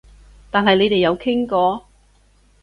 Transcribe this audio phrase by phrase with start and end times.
[0.49, 1.85] 但係你哋有傾過？